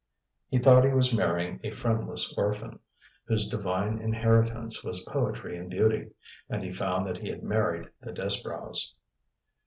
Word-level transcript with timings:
He 0.49 0.57
thought 0.57 0.83
he 0.83 0.89
was 0.89 1.15
marrying 1.15 1.59
a 1.63 1.69
friendless 1.69 2.33
orphan, 2.35 2.79
whose 3.25 3.47
divine 3.47 3.99
inheritance 3.99 4.83
was 4.83 5.05
poetry 5.05 5.55
and 5.59 5.69
beauty; 5.69 6.09
and 6.49 6.63
he 6.63 6.71
found 6.71 7.05
that 7.05 7.17
he 7.19 7.29
had 7.29 7.43
married 7.43 7.87
the 8.01 8.11
Disbrowes. 8.11 8.95